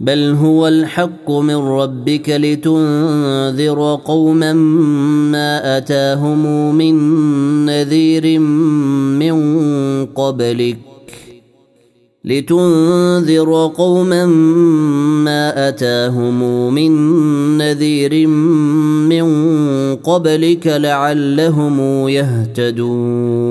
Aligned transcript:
بل 0.00 0.34
هو 0.34 0.68
الحق 0.68 1.30
من 1.30 1.56
ربك 1.56 2.28
لتنذر 2.28 4.00
قوما 4.04 4.52
ما 5.32 5.76
أتاهم 5.76 6.74
من 6.74 6.94
نذير 7.66 8.38
من 9.18 9.34
قبلك 10.06 10.78
لتنذر 12.24 13.72
قوما 13.76 14.26
ما 15.24 15.68
أتاهم 15.68 16.74
من 16.74 16.92
نذير 17.58 18.26
من 19.06 19.26
قبلك 19.96 20.66
لعلهم 20.66 22.08
يهتدون 22.08 23.50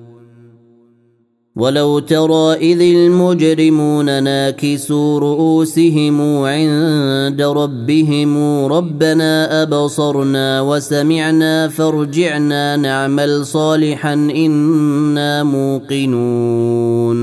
ولو 1.55 1.99
ترى 1.99 2.53
اذ 2.53 2.81
المجرمون 2.81 4.23
ناكسوا 4.23 5.19
رؤوسهم 5.19 6.21
عند 6.43 7.41
ربهم 7.41 8.65
ربنا 8.65 9.63
ابصرنا 9.63 10.61
وسمعنا 10.61 11.67
فارجعنا 11.67 12.75
نعمل 12.75 13.45
صالحا 13.45 14.13
أنا 14.13 15.43
موقنون 15.43 17.21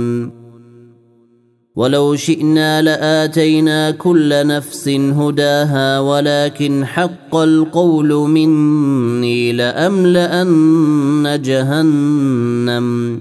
ولو 1.77 2.17
شئنا 2.17 2.83
لاتينا 2.83 3.91
كل 3.91 4.47
نفس 4.47 4.89
هداها 4.89 6.01
ولكن 6.01 6.85
حق 6.85 7.37
القول 7.37 8.09
مني 8.09 9.53
لاملان 9.53 11.41
جهنم 11.43 13.21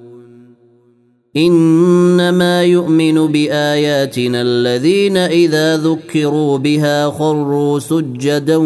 إنما 1.37 2.63
يؤمن 2.63 3.27
بآياتنا 3.27 4.41
الذين 4.41 5.17
إذا 5.17 5.77
ذكروا 5.77 6.57
بها 6.57 7.09
خروا 7.09 7.79
سجدا 7.79 8.57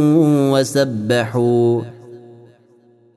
وسبحوا 0.52 1.82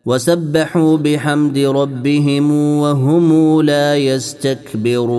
وسبحوا 0.07 0.97
بحمد 0.97 1.59
ربهم 1.59 2.53
وهم 2.79 3.61
لا 3.63 3.97
يستكبرون. 3.97 5.19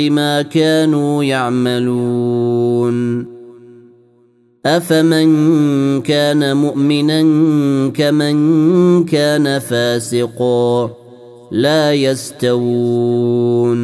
بما 0.00 0.42
كانوا 0.42 1.24
يعملون. 1.24 3.26
أفمن 4.66 5.30
كان 6.00 6.56
مؤمنا 6.56 7.22
كمن 7.88 9.04
كان 9.04 9.58
فاسقا 9.58 10.90
لا 11.52 11.92
يستوون. 11.92 13.80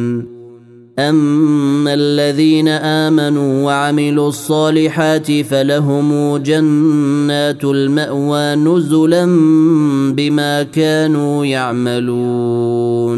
أما 0.99 1.93
الذين 1.93 2.67
آمنوا 2.67 3.65
وعملوا 3.65 4.27
الصالحات 4.27 5.31
فلهم 5.31 6.37
جنات 6.37 7.63
المأوى 7.63 8.55
نزلا 8.55 9.25
بما 10.15 10.63
كانوا 10.63 11.45
يعملون. 11.45 13.17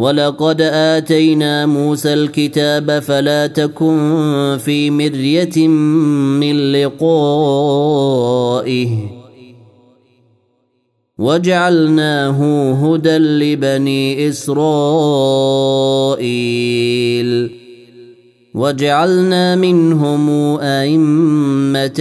ولقد 0.00 0.60
اتينا 0.60 1.66
موسى 1.66 2.14
الكتاب 2.14 2.98
فلا 2.98 3.46
تكن 3.46 4.58
في 4.64 4.90
مريه 4.90 5.68
من 5.68 6.72
لقائه 6.72 8.08
وجعلناه 11.18 12.38
هدى 12.72 13.18
لبني 13.18 14.28
اسرائيل 14.28 14.70
وجعلنا 18.54 19.56
منهم 19.56 20.30
ائمه 20.60 22.00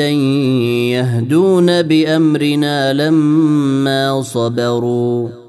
يهدون 0.92 1.81
بامرنا 1.81 2.94
لما 2.94 4.22
صبروا 4.22 5.49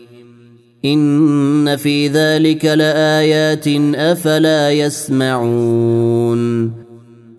إن 0.85 1.75
في 1.75 2.07
ذلك 2.07 2.65
لآيات 2.65 3.67
أفلا 3.95 4.71
يسمعون 4.71 6.41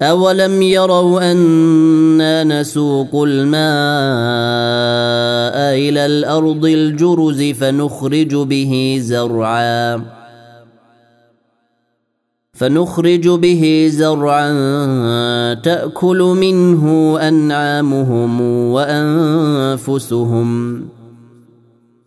أولم 0.02 0.62
يروا 0.62 1.32
أنا 1.32 2.44
نسوق 2.44 3.22
الماء 3.22 3.62
إلى 5.78 6.06
الأرض 6.06 6.64
الجرز 6.64 7.42
فنخرج 7.42 8.36
به 8.36 8.98
زرعا 9.00 10.02
فنخرج 12.52 13.28
به 13.28 13.88
زرعا 13.92 14.54
تأكل 15.54 16.18
منه 16.18 17.18
أنعامهم 17.28 18.40
وأنفسهم 18.72 20.22